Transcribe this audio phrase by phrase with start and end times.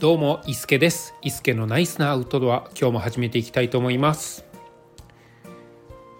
[0.00, 1.16] どうも、伊助です。
[1.22, 4.44] 伊助のナイスなアウトドア、今日も始めていきたいと思います。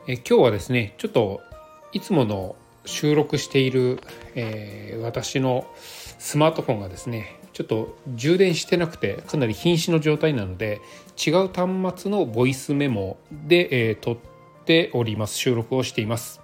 [0.08, 1.42] え今日はですね、ちょっと
[1.92, 2.56] いつもの
[2.86, 4.00] 収録している、
[4.34, 10.80] えー、私のスマートフォンがですね、ちょっと充電してなくてかなり瀕死の状態なので
[11.16, 14.16] 違う端末のボイスメモで、えー、撮っ
[14.64, 16.40] ております収録をしています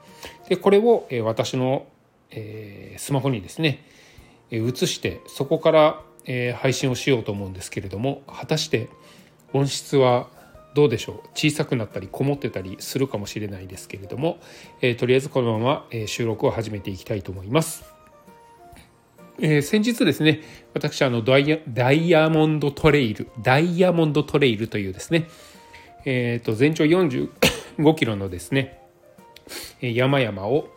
[0.48, 1.86] でこれを、え、私の、
[2.30, 3.84] えー、スマホにですね
[4.52, 8.88] 移してそこからえー、配信をしようと思うんですけれども果たして
[9.52, 10.28] 音質は
[10.74, 11.28] どうでしょう？
[11.34, 14.38] 小さくなったりこもってたりするかもしれないですけれども、
[14.80, 17.84] えー、とりあえずこのまま、え、収録を始めていきたいと思います。
[19.40, 20.42] えー、先日ですね
[20.74, 25.28] 私あのダイヤダイヤモンドトレイルダイヤモンドトレイルというですね、
[26.04, 28.80] えー、と全長45キロのですね
[29.80, 30.68] 山々を、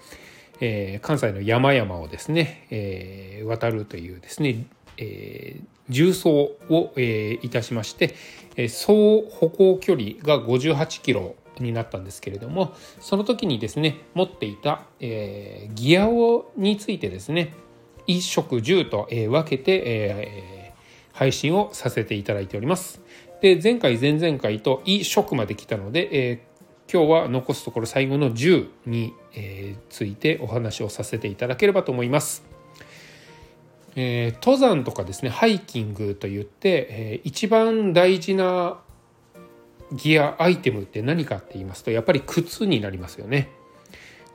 [0.59, 4.65] えー、関西の山々をですね、えー、渡るというですね
[4.97, 6.29] えー、重走
[6.69, 8.15] を、えー、いたしまして、
[8.55, 17.53] えー、総歩行距離が58キロになったんですけれどもその時にですね持っていた、えー、ギアをについてですね
[18.07, 23.01] 1食10と、えー、分けて、えー、配信をさせていただいております。
[23.41, 29.13] で前回前々回と E 食まで来たので、えー、今日は残すところ最後の10に、
[29.89, 32.46] ついてお話をさせていただければと思います。
[33.99, 38.79] えー、登山とかですねハイキングといって、えー、一番大事な
[39.91, 43.49] ギアアイテムって何かって言いますとやっぱり靴になりますよね。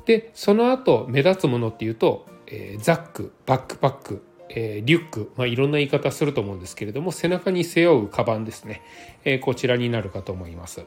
[0.05, 8.83] でその後目立つものっていうと、えー、ザックバックパック、えー、リュック、まあ、いろんな言い方すると思うんですけれども背中に背負うカバンですね、
[9.25, 10.85] えー、こちらになるかと思います。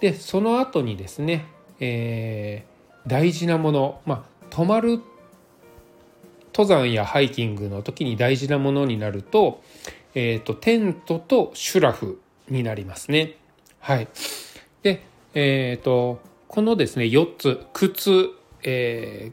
[0.00, 1.46] でその後にですね、
[1.78, 5.00] えー、大事なもの、まあ、泊まる
[6.52, 9.62] 登山やハイキングの時に大事なものになると,、
[10.14, 13.36] えーと、テントとシュラフになりますね。
[13.80, 14.08] はい、
[14.82, 15.02] で、
[15.34, 18.28] えーと、このですね4つ靴、
[18.62, 19.32] え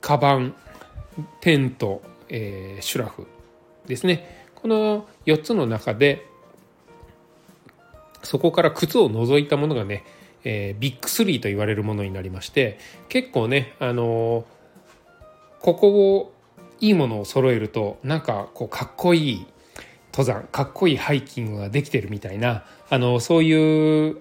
[0.00, 0.54] カバン
[1.40, 3.26] テント、えー、シュラフ
[3.86, 6.26] ですねこの4つの中で
[8.22, 10.04] そこから靴を除いたものがね、
[10.42, 12.78] えー、ビッグ3と言われるものになりまして
[13.08, 14.44] 結構ねあの
[15.64, 16.34] ここを
[16.78, 19.46] いいものを揃えるとなんかこうかっこいい
[20.12, 24.18] 登山かっこいいハイキングができてるみたいなあのそういう、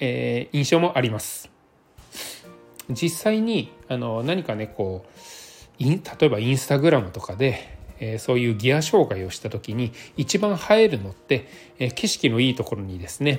[0.00, 1.48] えー、印象もあります。
[2.90, 5.06] 実際にあの何かねこ
[5.78, 11.46] う例えばインスタグラムとかで、えー、そういうギア紹介をした時に一番映えるのって、
[11.78, 13.38] えー、景色のいいところにですね、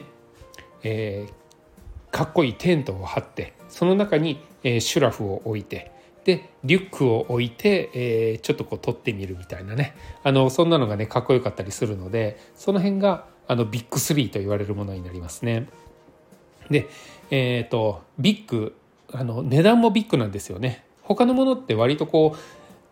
[0.83, 15.67] えー、かっこいいテントを張ってその中に、え、シュラフを置いてでリュックを置いて、えー、ちょっとこう撮ってみるみたいなねあのそんなのがねかっこよかったりするのでその辺があのビッグ3と言われるものになりますね。
[16.69, 16.87] で
[17.31, 18.75] えっ、ー、とビッグ
[19.11, 20.85] あの値段もビッグなんですよね。
[21.01, 22.39] 他のものって割とこう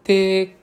[0.04, 0.56] 低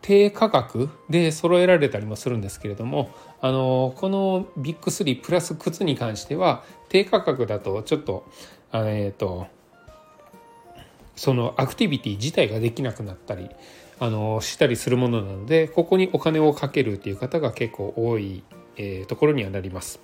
[0.00, 3.10] 低価格で揃えられたりもするんですけれども
[3.42, 8.24] あのこのビッグ3プラス靴に関しては低価格だとちょっと
[8.72, 9.48] えっ、ー、と
[11.20, 13.50] そのアクティビティ自体ができなくなったり
[13.98, 18.42] あのしたりするものなのでここにお金をかけるっていう方が結構多い、
[18.78, 20.00] えー、ところにはなります。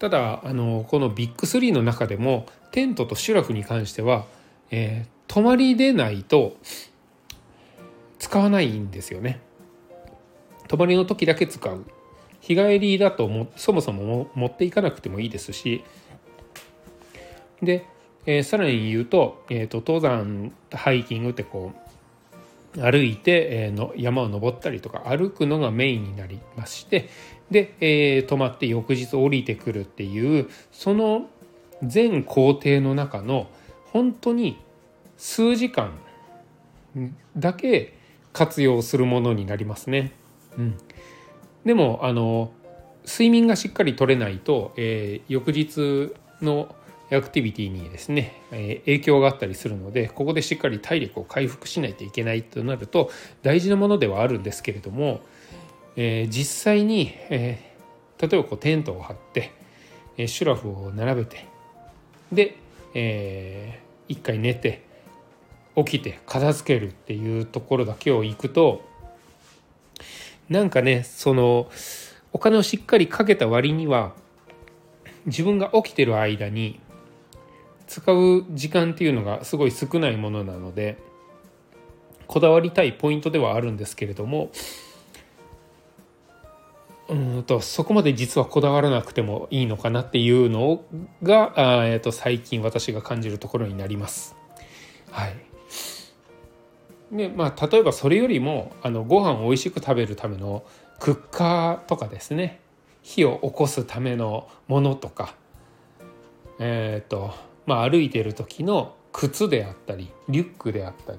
[0.00, 4.24] ただあのこのビッグ3の中でもテントとシュラフに関しては、
[4.72, 6.56] えー、泊まりでないと
[8.18, 9.38] 使わないんですよね。
[10.66, 11.84] 泊まりの時だけ使う。
[12.40, 15.84] 日帰りだともそもそも持っていかなくてもいいですし
[17.62, 17.86] で
[18.26, 21.72] えー、さらに言うと,、えーと、登山ハイキングってこ
[22.76, 27.08] う歩いて、えー、の山を登ったりとか歩くのがメインになりまして
[27.50, 31.28] で、えー、泊まって翌日降りてくるっていうその
[31.82, 33.48] 全工程の中の
[33.92, 34.58] 本当に
[35.16, 35.92] 数時間
[37.36, 37.94] だけ
[38.32, 40.12] 活用するものになりますね。
[40.58, 40.78] うん、
[41.64, 42.52] でもあの
[43.04, 46.74] 睡眠がしっかり取れないと、えー、翌日の
[47.14, 53.10] アクティビティにですね、え影響があったりするのでここでしっかり体力を回復しないといけないとなると
[53.42, 55.20] 大事なものではあるんですけれども、
[55.96, 57.74] え実際に、え
[58.18, 59.52] 例えばこうテントを張って、
[60.16, 61.46] えシュラフを並べて
[62.32, 62.56] で、
[62.94, 64.82] えー、一回寝て
[65.76, 68.84] 起きて片付けるっていうところだけを行くと
[70.48, 71.68] なんかねその
[72.32, 74.12] お金をしっかりかけた割には
[75.26, 76.80] 自分が起きてる間に
[77.86, 80.98] 使う時間っていうのがすごい少ないものなので
[82.26, 84.50] こだわりたいポイントではあるんですけれども
[87.08, 90.82] うんとそこまで実はこだわらなくてもいいのかなっていうの
[91.22, 94.34] があ、えー、と最近私が感じるところになります。
[95.10, 95.36] はい
[97.12, 100.64] でまあ、例えばそれよりもあのご飯を美味しく食べるための
[100.98, 102.60] クッカーとかですね
[103.02, 105.36] 火を起こすためのものとか、
[106.58, 107.34] えーと
[107.66, 111.18] まあ、歩いてる時の靴であったりリュックであったり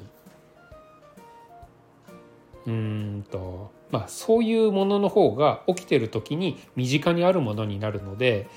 [2.68, 8.48] うんとまあそういうものの方が起きてる時に身近にあるものになるので、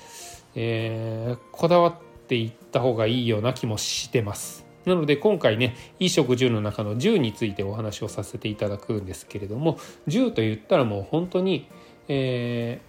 [0.55, 1.95] えー、こだわっ
[2.27, 4.65] ていった方がいいような気もしてます。
[4.85, 9.77] なので今回ね衣食住の中の10についてお話をさせていただくんですけれども
[10.07, 11.67] 10と言ったらもう本当に、
[12.07, 12.81] え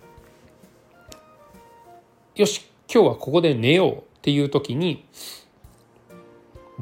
[2.36, 5.06] ー、よし今日はここで寝ようっていう時に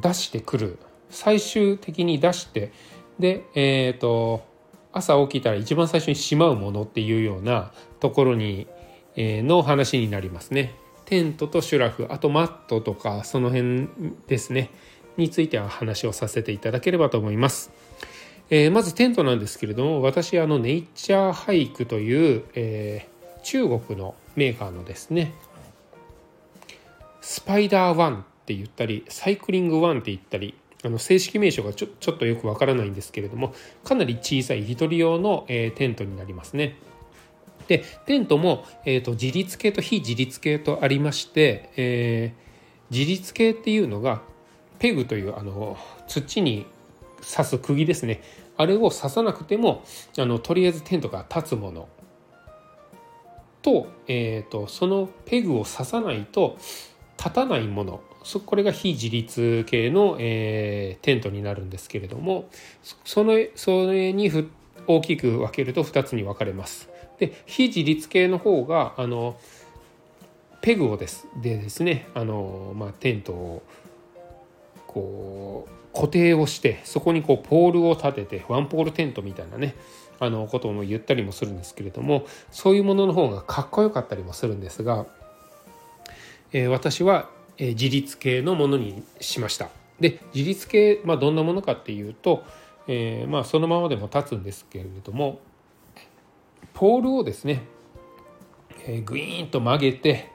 [0.00, 2.72] 出してくる最終的に出して
[3.20, 4.44] でえっ、ー、と
[4.92, 8.66] 朝起きたら一番最初にしまうものっていうようなところに、
[9.14, 10.74] えー、の話になりますね。
[11.04, 13.88] テントとシュラフあとマットとかその辺
[14.26, 14.70] ですね
[15.16, 17.70] については話をさせていただければと思います。
[18.50, 25.34] えー、まずテントなんですけれども私あのネイチャーハイクという、えー、中国のメーカーのですね
[27.28, 33.52] スパイダーワンって言ったりサイクリングワンって言ったりあの正式名称がちょちょっとよくわからないんですけれども
[33.84, 36.76] かなり小さい1人用の、えー、テントになりますね。
[37.66, 44.22] でテントも、えーと、自立系と非自立系とありまして、えー、自立系っていうのが
[44.78, 45.76] ペグというあの
[46.06, 46.64] 土に
[47.20, 48.22] 刺す釘ですね
[48.56, 49.84] あれを刺さなくても
[50.16, 51.88] あのとりあえずテントが立つもの
[53.60, 56.56] と,、えーと、そのペグを刺さないと
[57.18, 58.00] 立たないもの
[58.46, 62.48] これが非自立系の、えー、テントになるんですけれども
[63.04, 64.30] そのそれに
[64.86, 66.88] 大きく分けると2つに分かれます。
[67.18, 69.36] で非自立系の方があの
[70.60, 73.62] ペグをですでですねあの、まあ、テントを
[74.86, 79.74] こう固定をしてそこにこうポールを立ててワンポールテントみたいなね
[80.20, 85.06] あのことも言ったりもするんですけれどもそういうものの方がかっこよかったりもするんですが、
[86.52, 89.70] えー、私は、えー、自立系のものにしました。
[90.00, 92.44] で自立系、まあ、どんなものかっていうと、
[92.86, 95.40] えー、まあ、そのままでも立つんですけれども
[96.72, 97.64] ポールをですね、
[98.86, 100.30] えグイーンと曲げて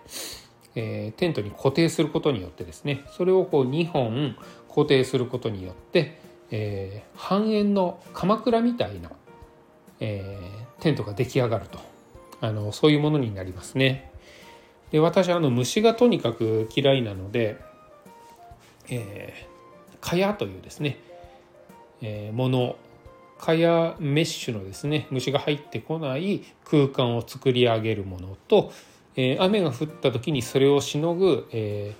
[0.75, 4.35] え、テントに固定することによってですねそれをこう2本
[4.67, 6.19] 固定することによって、
[6.51, 9.11] え、半円の鎌倉みたいな、
[9.99, 10.37] え、
[10.79, 11.79] テントが出来上がると
[12.41, 14.11] あのそういうものになりますね。
[14.93, 17.59] で私あの虫がとにかく嫌いなので、
[18.89, 20.97] えー、蚊帳というですね、
[22.01, 22.77] えー、もの
[23.39, 28.71] 蚊帳メッシュのですね虫が入ってこない空間を作り上げるものと
[29.15, 31.93] えー、雨が降った時にそれをしのぐ、え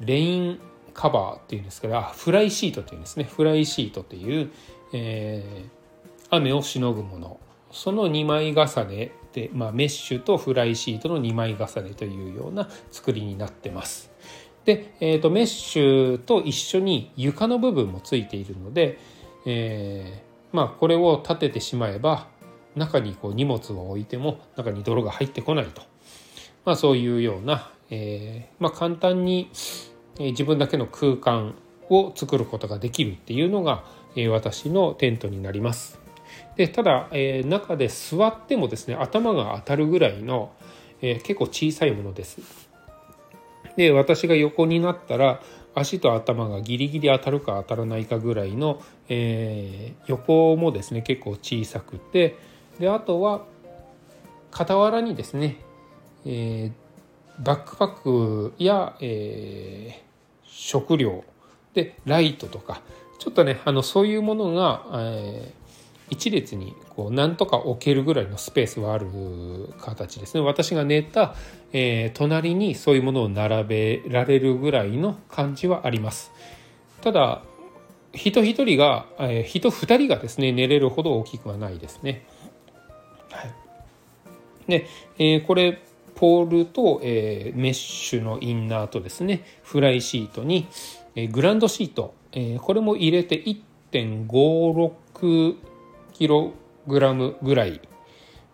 [0.00, 0.60] ー、レイン
[0.92, 4.50] カバーっていうんですからフライシートというんですねフライシートという、
[4.92, 7.40] えー、雨をしのぐもの。
[7.72, 9.12] その2枚重ね、
[9.52, 14.10] まあ、メッシュとフライシートの2枚重ねというような作りになってます。
[14.64, 18.98] で、えーと、メッシュと一緒に床の部分もついているので、
[19.46, 22.28] えー、まあこれを立ててしまえば
[22.76, 25.82] 中にこう荷物を置いても中に泥が入ってこないと
[26.64, 29.50] まあ、そういうような、えー、まあ、簡単に
[30.18, 31.54] 自分だけの空間
[31.88, 33.84] を作ることができるっていうのが、
[34.16, 35.99] え、私のテントになります。
[36.60, 40.52] でただ、えー、中で座ってもですね頭が当たるぐらいの、
[41.00, 42.42] え結構小さいものです。
[43.76, 45.40] で私が横になったら
[45.74, 52.36] 足と頭がギリギリ当たるか当たらないかぐらいの、え横もですね結構小さくて
[52.78, 53.46] であとは
[54.52, 55.56] 傍らにですね
[56.26, 56.72] えー、
[57.42, 61.24] バックパックや、えー、食料
[61.72, 62.82] でライトとか
[63.18, 65.59] ちょっとねあのそういうものが、えー、
[66.10, 69.06] 一列にこうなんとか置けるぐらいのスペースはある
[69.78, 70.40] 形ですね。
[70.40, 71.34] 私が寝た、
[71.72, 76.32] えー、隣にそういうものを並べられるぐらいの感じはあります。
[77.00, 77.42] ただ
[78.12, 82.26] 人一人が、えー、人二人がですね寝れるほど大きくはないですね。
[83.30, 83.54] はい。
[84.68, 84.86] で、
[85.18, 85.80] えー、これ
[86.16, 90.68] ポールと、えー、メッシュのインナーとですねフライシートに、
[91.14, 95.69] えー、グランドシート、えー、これも入れて1.56
[96.20, 96.52] キロ
[96.86, 97.80] グラムぐらい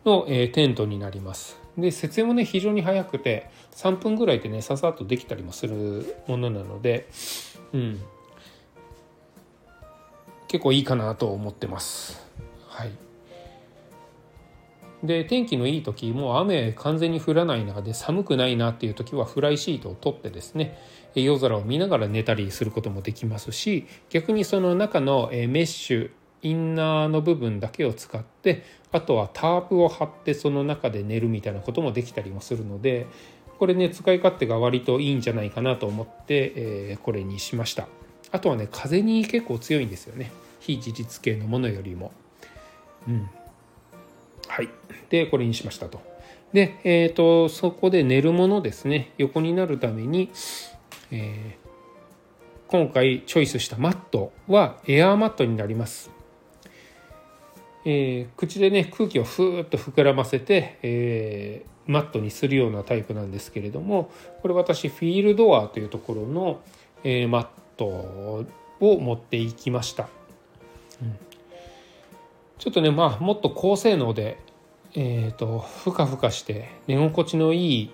[0.04, 1.58] の、えー、テントになります。
[1.76, 7.08] で設営もね非常に早くて3分ぐらいでねささっとできたりもするものなので、
[7.72, 8.00] うん、
[10.46, 12.24] 結構いいかなと思ってます。
[12.68, 12.92] はい
[15.02, 20.78] で天気のいい時もう雨完全に降らない中で寒くないなっていう時はフライシートを取ってですね
[21.16, 26.10] 夜空を見ながら寝たりすることもできますし逆にその中のメッシュ
[26.46, 28.62] インナーの部分だけを使って
[28.92, 33.06] あとはタープを張ってその中で寝るみたいなこともできたりもするので
[33.58, 37.88] これね使い勝手が割といいんじゃないかなと思って、えこれにしました。
[38.30, 40.30] あとはね風に結構強いんですよね。
[40.60, 42.12] 非自立系のものよりも。
[43.08, 43.30] うん。
[44.46, 44.68] はい。
[45.08, 46.00] でこれにしましたと。
[46.52, 49.12] でえっ、ー、とそこで寝るものですね。
[49.16, 50.30] 横になるために、
[51.10, 56.15] えー、今回チョイスしたマットはエアーマットになります。
[57.88, 64.10] えー、口でね空気をふーっと膨らませて、えー、マットにするようなタイプなんですけれども
[64.42, 66.60] これ私フィールドアというところの、
[67.04, 68.44] えー、マットを
[68.80, 70.08] 持っていきました、
[71.00, 71.16] うん、
[72.58, 74.38] ちょっとねまあもっと高性能で
[74.98, 77.90] えーと、ふかふかして寝心地のいい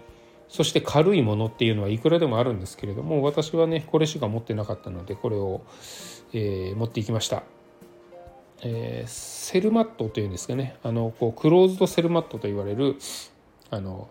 [0.49, 5.63] そして軽いものっていうのはいくらでもあるんですけれども私はねこれしか持ってなかったのでこれを、
[6.33, 7.43] えー、持っていきました。
[8.63, 10.77] えー、セルマットというんですかね。
[10.83, 12.97] あのこうクローズドセルマットと言われる
[13.71, 14.09] あの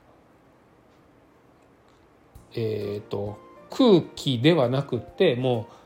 [2.54, 3.40] えっ、ー、と
[3.70, 5.82] 空気ではなくってもう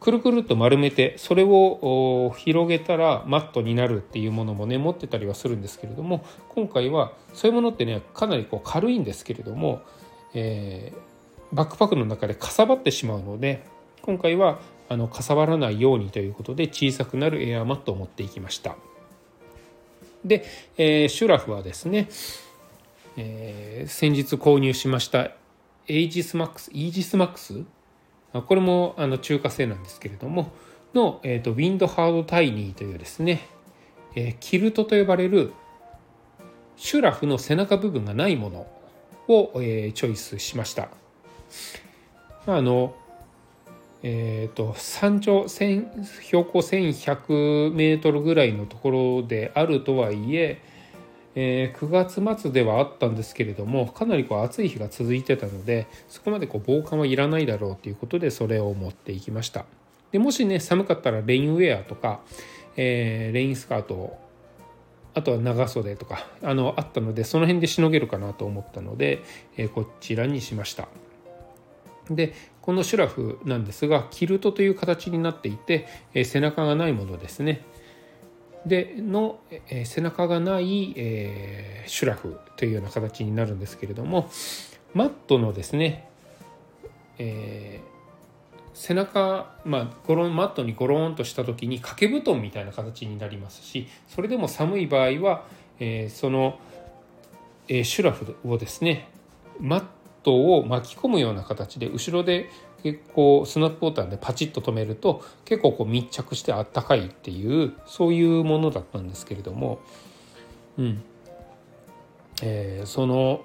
[0.00, 9.82] くるくるっと丸めてそれを広げたらマットになるっていうものもね持ってたりはするんですけれども今回はそういうものってねかなりこう軽いんですけれども、
[10.34, 13.64] えー、バックパックの中でかさばってしまうので
[14.02, 18.76] 今回はあのかさばらないようにということで小さくなるエアーマットを持っていきました。
[20.24, 20.44] で、
[20.76, 22.08] えー、シュラフはですね、
[23.16, 25.32] えー、先日購入しました
[25.86, 27.64] エイジスマックスイージスマックス？
[28.32, 30.52] これもあの中華製なんですけれども
[30.94, 33.46] の、えーと、ウィンドハードタイニーというですね、
[34.14, 35.52] えー、キルトと呼ばれる
[36.76, 38.66] シュラフの背中部分がないもの
[39.28, 40.88] を、えー、チョイスしました。
[42.46, 42.94] あの
[44.02, 50.62] えーと、山頂標高1100メートルぐらいのところであるとはいえ
[51.34, 59.64] えー、9月末ではあったんですけれどもかなりこう暑い日が続いてたのでそこまでこう防寒はいらないだろうということでそれを持っていきました。
[60.10, 62.20] でもしね寒かったらレインウェアとか、
[62.76, 64.18] えー、レインスカート
[65.14, 69.22] あとは長袖とかあのあったのでその辺でしのげるかなと思ったので、
[69.56, 70.88] えー、こちらにしました。
[72.10, 77.64] でこのシュラフなんですがキルトという形になっていて、え背中がないものですね。
[78.66, 79.38] での、
[79.70, 84.30] え背中がない、えシュラフというような形になるんですけれども
[84.94, 86.08] マットのですね、
[87.18, 95.44] えー、背中、まあ、ゴロンマットにゴロンとした時に掛け布団みたいな形になりますしそれでも寒い場合は、
[95.78, 96.58] えー、その、
[97.68, 99.08] えー、シュラフをですね
[99.60, 99.84] マッ
[100.22, 102.50] トを巻き込むような形で後ろで
[102.82, 109.80] 結構スナップボタンでパチッと止めると結構こう密着してあったかいっていうそういうものだったんですけれども、
[110.78, 111.02] うん
[112.42, 113.42] えー、その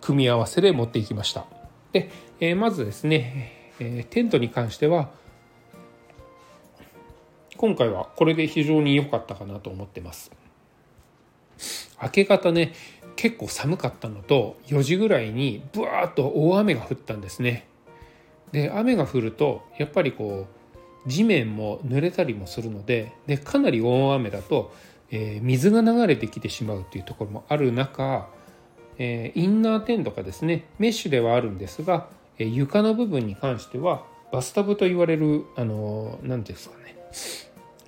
[0.00, 1.46] 組み合わせで持っていきました。
[1.92, 5.10] で、えー、まずですね、えー、テントに関しては
[7.56, 10.30] 今回はこれで非常に良かったかなと思ってます。
[12.02, 12.74] 明け方ね
[13.16, 17.66] 結構寒かったのと4時ぐらいにブワーッと大雨が降ったんですね。
[18.52, 20.46] で雨が降るとやっぱりこ
[21.06, 24.72] う地面も濡れたりもするのででかなり大雨だと、
[25.10, 28.28] えー、水が流れてきてしまうというところもある中、
[28.98, 32.08] えー、インナーテントがですねメッシュではあるんですが、
[32.38, 36.96] えー、床の部分に関してはバスタブと言われるあの何ていうんですかね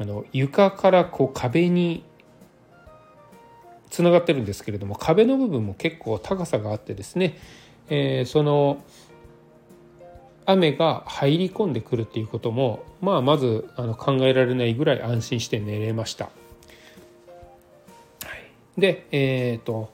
[0.00, 2.04] あの床からこう壁に
[3.98, 7.36] つながってるんですけれども壁の部分も結構高さがあってですね、
[7.88, 8.80] えー、その
[10.46, 16.30] 雨が入り込んでくるっていうことも、まあ、まずあの考えられないぐらい安心して寝れました。
[18.76, 19.90] でえっ、ー、と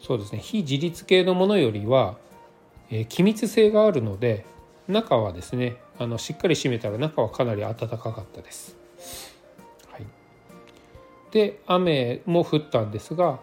[0.00, 2.16] そうですね非自立系のものよりは、
[2.90, 4.44] えー、気密性があるので
[4.88, 8.83] 中はですねあのしっかり閉めたら中はかなり暖かかったです。
[11.34, 13.40] で雨も降ったんですが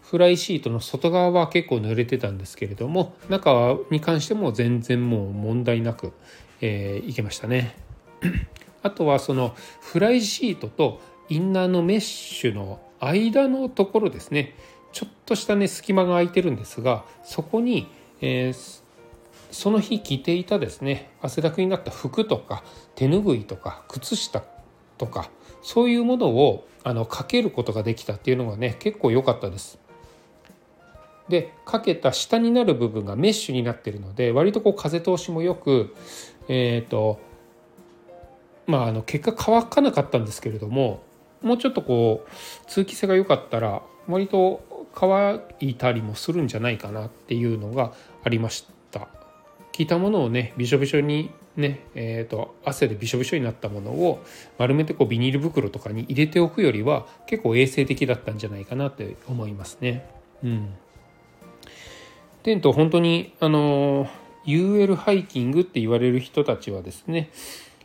[0.00, 6.12] フライシートの外側は結構濡れてたんですけれども中に関しても全然もう問題なく、
[6.60, 7.76] えー、いけましたね。
[8.82, 14.54] あとはそのフライシートとインナーのメッシュの間のところですね
[14.92, 17.88] ちょっとしたね隙間が空いてるんですがそこに、
[18.20, 18.82] えー、
[19.50, 22.62] その日着ていたですね汗だくになった服とか
[22.94, 24.44] 手ぬぐいとか靴下
[24.96, 25.30] とか
[25.62, 29.78] そういうものをあのかけることができたっていうのがね結構良かったです。
[31.28, 35.94] でかけた下になる部分がメッシュになってるので割とこう風通しもよく
[36.48, 37.20] えっ、ー、と
[38.66, 41.02] まああの結果乾かなかったんですけれども
[41.42, 42.30] もうちょっとこう
[42.66, 47.92] 通気性が良かったら割と乾いたりもするんじゃないかなっていうのが
[48.24, 49.08] ありました。
[49.72, 54.24] 着たものをねびしょびしょにねえーと、汗でびしょびしょになったものを
[54.58, 60.08] 丸めてこうビニール袋とかに入れておくよりは結構衛生的だったんじゃないかなって思いますね。
[60.44, 60.74] うん、
[62.44, 64.08] テント本当にあの
[64.46, 67.30] UL ハイキングって言われる人たちはですね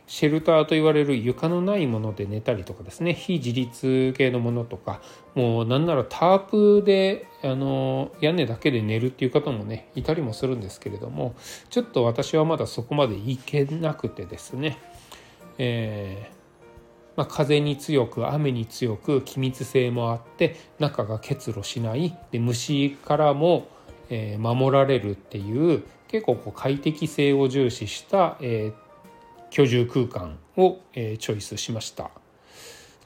[0.06, 3.14] シェルターと言われる床のないもので寝たりとかですね。
[3.14, 5.00] 非自立系のものとか
[5.34, 11.34] もうなんならタープであの屋根だけで寝るっていう方もねいたりもするんですけれども
[11.70, 14.78] ちょっと私はまだそこまでいけなくてですね、
[15.58, 16.34] えー
[17.16, 22.16] まあ、風に強く雨に強く気密性もあって中が結露しない。
[22.30, 23.68] で虫からも、
[24.10, 28.83] えー、守られるっていう結構こう快適性を重視した、えー、
[29.54, 32.10] 居住空間を、えチョイスしました。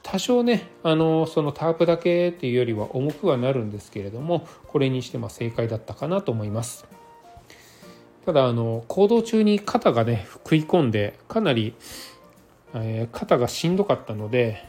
[0.01, 6.87] 多少ねあのそのタープだけっていうよりは重くはなるんですけれどもこれにしても正解だったかなと思います。
[8.25, 11.75] ただあの行動中に肩がね食い込んでかなり、
[12.73, 14.67] えー、肩がしんどかったので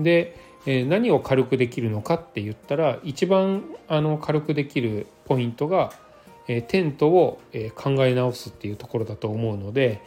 [0.00, 5.92] で、えー、何を軽くできるのかって言ったら一番あの軽くできるポイントが、
[6.48, 10.00] えー、テントを、え考え直すっていうところだと思うので、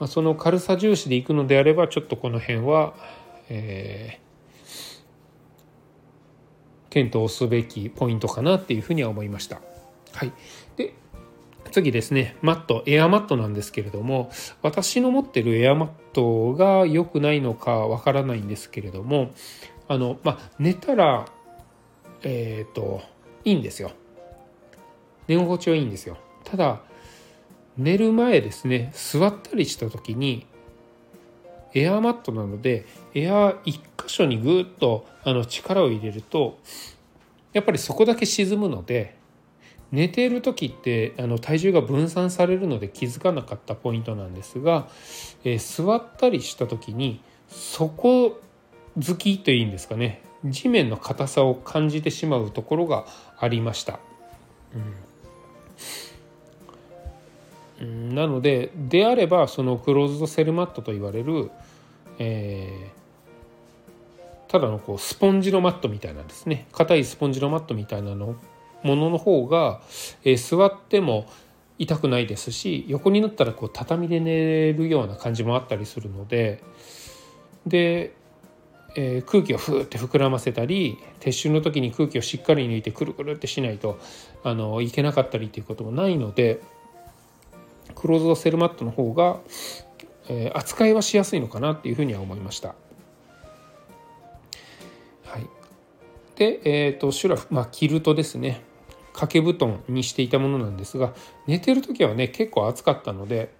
[0.00, 2.94] まあ、その軽さ重視でいくのであればちょっとこの辺は、
[3.50, 9.60] えー、検討すべきポイントかなっていうふうには思いました。
[10.14, 10.32] はい、
[10.76, 10.94] で
[11.70, 12.36] 次ですね。
[12.40, 14.30] マットエアマットなんですけれども
[14.62, 19.30] 私の持ってるエアマットが良くないのかわからないんですけれども
[19.86, 21.26] あのまあ寝たら
[22.22, 23.02] えっ、ー、と
[23.44, 23.92] いいんですよ。
[25.28, 26.16] 寝心地はいいんですよ。
[26.42, 26.80] ただ
[27.76, 30.46] 寝る前ですね座ったりした時に
[31.74, 36.58] エアーマットなのでエアー1箇所にぐっとあの力を入れると
[37.52, 39.16] やっぱりそこだけ沈むので
[39.92, 44.88] 寝ている時ってあの体重が分散されるので気づかなかったポイントなんですが、
[45.44, 48.40] えー、座ったりした時に底
[48.96, 53.04] 付きというんですかね地面の硬さを感じてしまうところが
[53.38, 54.00] ありました。
[54.74, 55.10] うん
[57.84, 61.50] なのでであればそのクローズドセルマットと言われる、
[62.18, 68.36] えー、ただのこうスポンジのマットみたいなんですね硬いスポンジのマットみたいなの
[68.82, 69.80] ものの方が、
[70.24, 71.26] えー、座っても
[71.78, 76.62] 痛くないですし横になったらこう畳で寝るような感じもあったりするので
[77.66, 78.14] で、
[78.94, 83.98] えー、空気をふーって膨らませたり撤収の時に空気をしっかり抜いてくるくるってしないと
[84.44, 86.60] あのいけなかったりっていうこともないので。
[87.94, 89.40] クローズドセルマットの方が、
[90.28, 92.74] えー、扱いはしやすいのかなっていうふうには思いました。
[95.24, 95.46] はい、
[96.36, 98.62] で、えーと、シュラフ、まあ、キルトですね
[99.12, 101.14] 掛け布団にしていたものなんですが
[101.46, 103.52] 寝てる時はね結構暑かったので、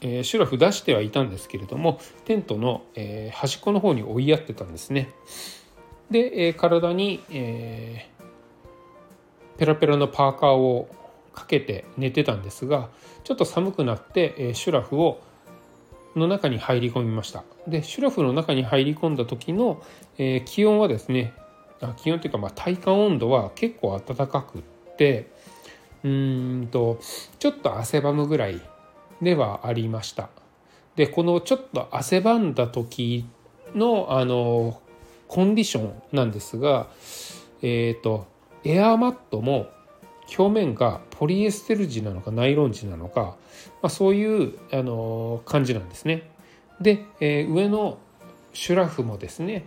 [0.00, 5.10] えー、シュラフ出してはいたんですけれどもテントの、えー、端っこの方に追いやってたんですね。
[6.10, 10.88] で、えー、体に、えー、ペラペラのパーカーを
[11.32, 12.88] かけて寝てたんですが
[13.24, 15.20] ちょっと寒くなって、えシュラフを
[16.16, 17.44] の中に入り込みました。
[17.68, 19.82] でシュラフの中に入り込んだ時の、
[20.18, 21.32] えー、気温はですね
[21.80, 24.62] あ気温というかまあ体感温度は結構暖かくっ
[24.96, 25.30] て
[26.02, 26.98] うんと
[27.38, 28.60] ちょっと汗ばむぐらい
[29.22, 30.30] ではありました。
[30.96, 33.24] でこのちょっと汗ばんだ時
[33.74, 34.80] のあの
[35.28, 36.88] コンディションなんですが
[37.62, 38.26] えっ、ー、と
[38.64, 39.68] エアーマットも
[40.36, 43.36] 表面がポリエステル地なのかナイロン地なのか、ま
[43.86, 46.30] あ、そういうあの感じなんですね。
[46.80, 47.98] で、えー、上の
[48.52, 49.64] シュラフもですね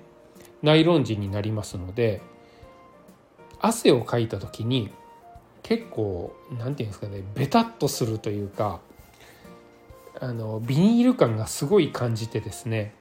[0.61, 2.21] ナイロン地になりますので
[3.59, 4.89] 汗をかいた時に
[5.61, 8.81] 結構何て言うんですかねベタっとするというか
[10.19, 12.93] あのビニール感がすごい感じてですね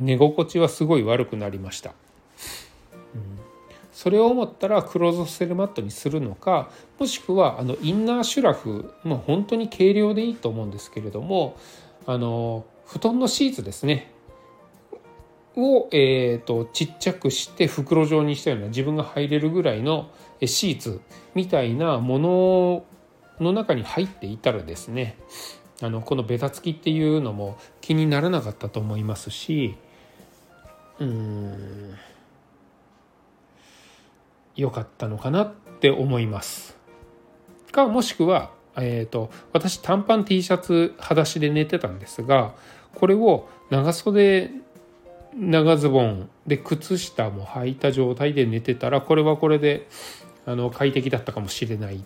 [0.00, 1.94] 寝心地はすごい悪くなりました。
[3.92, 11.56] それを思ったらクローズセルマットにするのかもしくはあのインナーシュラフもう本当に軽量でいいと思うんですけれども
[12.06, 14.10] あの布団のシーツですね。
[15.54, 20.10] を、えーと、ちっちゃくして袋状にしたような自分が入れるぐらいの
[20.42, 21.00] シーツ
[21.34, 22.84] みたいなもの
[23.38, 25.18] の中に入っていたらですね
[25.82, 29.76] あのこのベタつきっていうのも気にならなかったと思いますし
[30.98, 31.94] うん。
[34.56, 36.76] 良かったのかなって思います。
[37.72, 42.54] かもしくは、えーと、私短パン T シャツ裸足で寝てたんですが
[42.94, 44.50] これを長袖
[45.34, 49.88] 長ズボンで靴下も履いた状態で寝てたらこれはこれで
[50.44, 52.04] あの快適だったかもしれない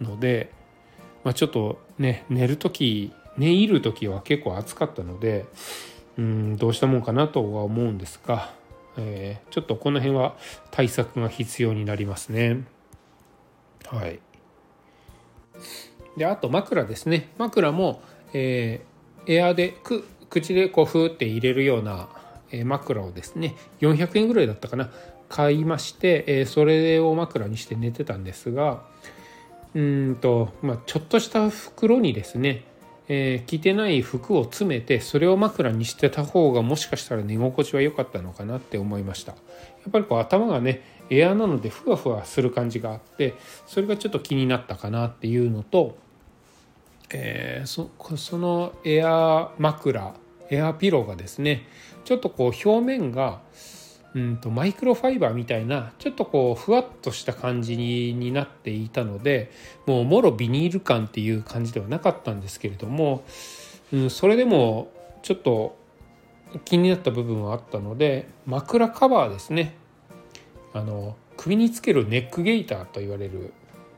[0.00, 0.52] ので、
[1.24, 5.44] まあ、ちょっとね寝る時寝入る時は結構暑かったので
[6.18, 8.50] うんどうしたもんかなとは思うんですが、
[8.98, 10.36] えー、ちょっとこの辺は
[10.70, 12.64] 対策が必要になりますね。
[13.86, 14.20] はい。
[16.16, 22.08] であと枕ですね枕も、えー、エアでく口でこうふーって入れるような
[22.50, 24.90] え枕をですね400円ぐらいだったかな
[25.28, 28.84] 買いまして、えー、それを枕にして寝てたんですが
[29.74, 32.64] うんと、まあ、ちょっとした袋にですね、
[33.08, 39.32] えー、着てない服を詰めてそれを枕にしてた方がもしかしたら寝心地は良かったのかなって思いました。
[39.32, 39.38] や
[39.88, 43.34] っぱりこう頭がねエアなのでふわふわする感じがあって
[43.66, 45.96] それがちょっと気になったかなっていうのと、
[47.10, 50.14] えー、そそのエア枕
[50.50, 51.68] エアピローがですね
[52.04, 53.40] ちょっとこう表面が
[54.16, 59.52] うんとマイクロファイバーみたいなちょっとこうふわっとした感じになっていたので
[59.84, 63.24] もうもろビニール感っていう感じではなかったんですけれども、
[63.92, 64.90] うん、それでも
[65.22, 65.76] ちょっと
[66.64, 69.74] 気になった部分はあったので枕カバーですね。
[70.72, 73.52] あの首につけるネックゲーターと言われる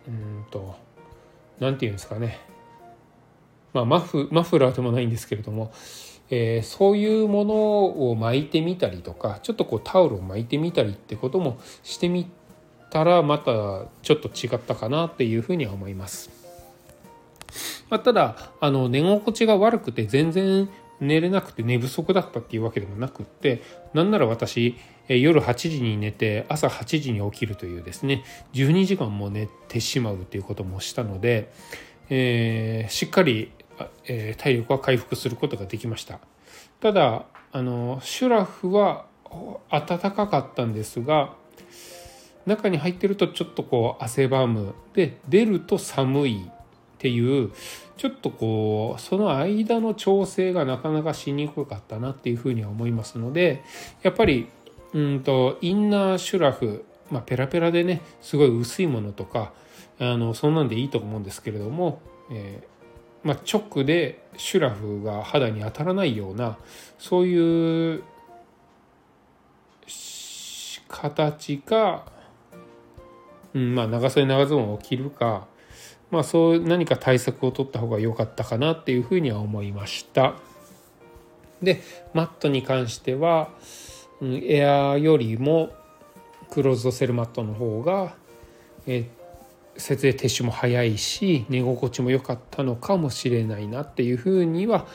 [0.09, 0.74] うんと
[1.61, 2.40] 何て言うんですかね。
[3.72, 5.70] まあマフマフラーでもないんですけれども
[6.31, 12.31] えー、そういうものを巻いてみたりとかちょっとこうタオルを巻いてみたりってこともしてみ
[12.91, 16.31] たらまたちょっと違ったかなっていうふうには思います。
[17.88, 20.69] まあ、ただあの寝心地が悪くて全然
[21.01, 23.62] 寝れなくて寝不足だったっていうわけでもなくって
[23.95, 24.77] なんなら私
[25.09, 31.51] 夜8時に寝て朝8時に起きるというですね12時間も寝てしまうということもしたので、
[32.11, 33.53] えー、しっかり
[34.05, 36.21] えー、体力は回復することができました。
[36.81, 39.07] ただあのシュラフは
[39.71, 41.35] 暖かかったんですが
[42.47, 44.75] 中に入ってるとちょっとこう汗ばむ。
[44.95, 46.51] で出ると寒いっ
[46.99, 47.53] ていう
[47.97, 53.62] ちょっとこうその間の調整がなかなかしにくかったなっていうふうには思いますので
[54.03, 54.49] やっぱり
[54.95, 59.53] うんとインナーシュラフ、まあ、ペラペラでねすごい薄いものとか
[60.01, 62.78] あのそんなんでいいと思うんですけれども、えー
[63.22, 66.59] まあ、直でシュラフが肌に当たらないような
[66.98, 68.02] そういう
[70.88, 72.07] 形か、
[73.54, 75.46] うんまあ、長袖長ズボンを着るか、
[76.11, 80.35] まあ、そう何か対策を取った方が良かったかなっていうふうには思いました。
[81.62, 81.83] で
[82.14, 83.50] マットに関しては、
[84.20, 85.70] うん、エアよりも
[86.50, 88.14] クローズドセルマットの方が、
[88.87, 89.17] えっ
[89.79, 94.87] 設営撤収も早いし寝心地も良かったのかもしれないなっていうふうには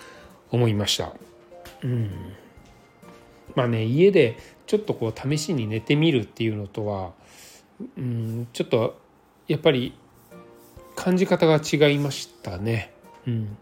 [0.52, 1.13] 思いました。
[1.84, 2.12] うん、
[3.56, 7.12] まあね家でちょっとこう試しに寝てみるっていうのとは、
[7.98, 9.00] うん、ちょっと
[9.48, 9.93] やっぱり
[10.96, 12.93] 感じ方が違いましたね。
[13.26, 13.58] うん、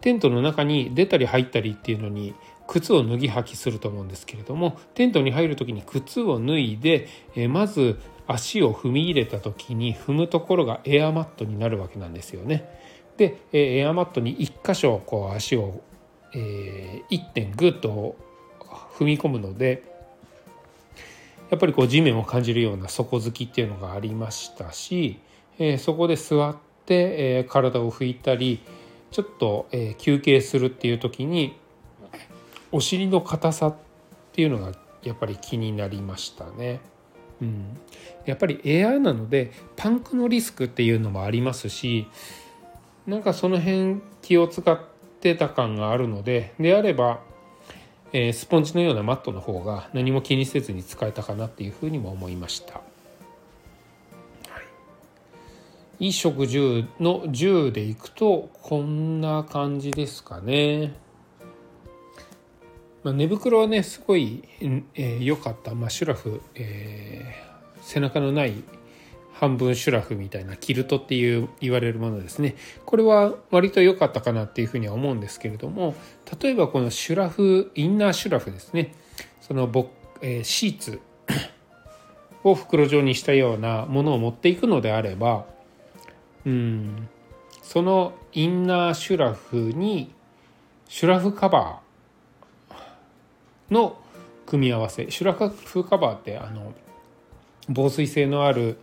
[0.00, 2.34] テントの中に出たり入ったりっていうのに
[2.66, 12.68] 靴を脱ぎ履きすると思うんですけれどもテントに入る時に靴を脱いで、えまず足を踏み入れた時に踏むところがエアマットになるわけなんですよね。
[13.16, 15.82] でエアマットに1箇所こう足を、
[16.34, 18.16] えー、1点グッと
[18.98, 19.84] 踏み込むので
[21.50, 25.20] やっぱりこう地面を感じるような底付きっていうのがありましたし、
[25.58, 26.56] えー、そこで座っ
[26.86, 28.60] て、えー、体を拭いたり
[29.10, 31.56] ちょっと、えー、休憩するっていう時に
[32.72, 33.76] お尻の硬さっ
[34.32, 34.72] ていうのが
[35.04, 36.80] やっぱり気になりましたね。
[37.44, 37.78] うん、
[38.24, 42.06] やっぱり AI なのでパンクのリスクっていうのもありますし
[43.06, 44.78] なんかその辺気を使っ
[45.20, 47.20] てた感があるのでであれば、
[48.12, 52.80] えー、スポンジのようなマットの方が何も気にせずに使えたかなっていうふうにも思いました。
[55.98, 60.92] 衣食住の10でいくとこんな感じですかね。
[63.04, 68.54] まあ、寝袋はねすごい良、えー、かった、まあ、シュラフ、えー、背中のない
[69.34, 72.56] 半分シュラフみたいなキルトっていう言われるものですね。
[72.86, 75.94] これは割と良かったかなっていうふうには思うんですけれども
[76.40, 78.94] 例えばこのシュラフインナーシュラフですね。
[79.40, 79.90] そのボ、
[80.22, 81.00] えー、シーツ
[82.42, 85.44] を袋状にしたようなものを持っていくのであれば
[86.46, 87.08] うん
[87.62, 90.14] そのインナーシュラフに
[90.88, 91.83] シュラフカバー
[93.70, 93.98] の
[94.46, 96.74] 組み合わせシュラフカバーってあの
[97.68, 98.76] 防水性のある、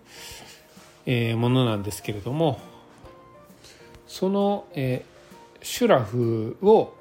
[1.06, 2.60] えー、ものなんですけれども
[4.08, 6.94] その、えー、シュラフを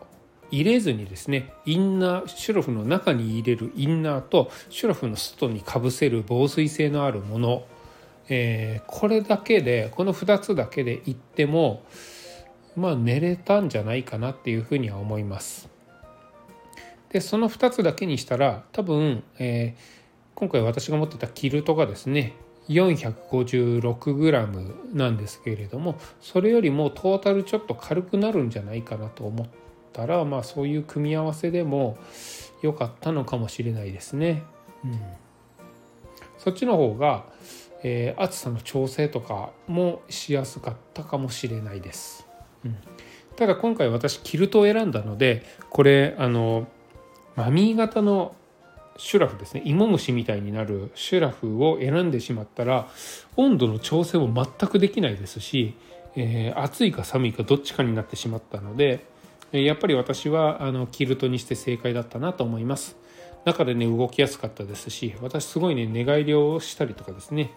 [0.51, 7.65] 入れずにですねインナーシュラフの中に入れるインナーとシュラフの外にかぶせる防水性のあるもの、
[8.29, 11.83] えー、これだけでこの2つだけでいっても
[12.77, 15.70] まあ寝れたんじゃないかなっていうふうには思います。
[17.11, 19.81] でその2つだけにしたら多分、えー、
[20.35, 22.35] 今回私が持ってたキルトがですね
[22.69, 29.47] 456g なんですけれどもそれよりもトータルちょっと軽くなるんじゃないかなと思っ
[29.93, 31.99] たらまあそういう組み合わせでも
[32.63, 34.45] 良かったのかもしれないですね。
[34.85, 35.01] うん、
[36.39, 37.25] そっちの方が、
[37.83, 42.27] えー、暑さの調整とかもしやすかったかもしれないです。
[42.65, 42.77] うん、
[43.35, 46.69] ただ今回私キルトを選んだのでこれあの
[47.37, 48.35] マミー型の
[48.97, 49.63] シュラフですね。
[49.65, 52.89] 芋虫みたいになるシュラフを選んでしまったら
[53.37, 55.75] 温度の調整も全くできないですし、
[56.17, 59.07] えー、暑いか寒いかどっちかになってしまったので
[59.53, 62.97] やっぱり私はあのキルトにして正解だったなと思います。
[63.45, 67.51] 中でね動きやすかったですし私すごいね寝返りをしたりとかですね、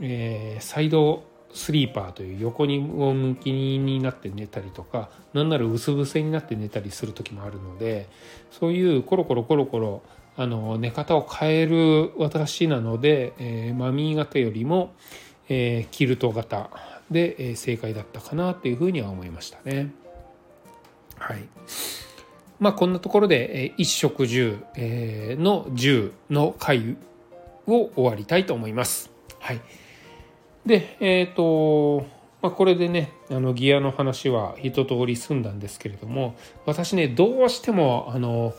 [0.00, 8.08] えー、サイドスリーパーという横に向きになって寝たりとかなんなら薄伏せになって寝たりする時もあるので
[8.50, 10.02] そういうコロコロコロコロ
[10.36, 14.94] あの寝方を変える私なので、えー、マミー型よりも、
[15.48, 16.70] えー、キルト型
[17.10, 19.90] で、えー、正解だったかなというふうには思いましたね。
[21.18, 21.42] はい。
[22.58, 26.96] まあこんなところで、えー、一食10、え、の10の回
[27.66, 29.10] を終わりたいと思います。
[29.40, 29.60] はい。
[30.66, 32.06] で、えっ、ー、と、
[32.42, 38.54] まあ、これでね、あのギアの話は一通り済んだんですけれども、私ね、どうしても、あの、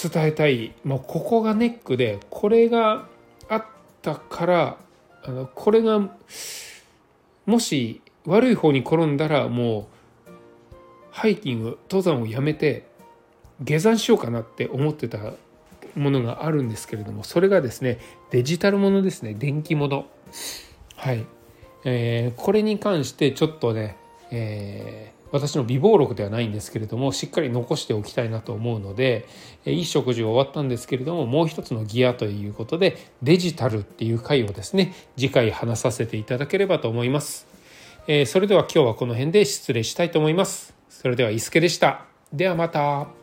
[0.00, 3.06] 伝えたい、もうここがネックで、これが
[3.48, 3.64] あっ
[4.02, 4.76] たから、
[5.22, 6.08] あのこれが、
[7.44, 9.88] もし悪い方に転んだら、も
[10.26, 10.30] う、
[11.10, 12.86] ハイキング、登山をやめて、
[13.60, 15.18] 下山しようかなって思ってた
[15.96, 17.98] ものがあるんですけれどもそれがですね
[18.30, 20.06] デジタルものですね電気もの。
[20.96, 21.24] はい、
[21.84, 23.96] えー、これに関してちょっとね、
[24.30, 29.26] えー、私の備忘録ではないんですけれどもしっかり残しておきたいなと思うので
[29.64, 37.46] いい食事終わったんですけれどももう一つのギアということでデジタルっていう回をですね次回話させていただければと思います、
[38.06, 40.74] えー、それでは今日はこの辺で失礼したいと思います。
[41.00, 42.04] それでは伊助でした。
[42.30, 43.19] ではまた。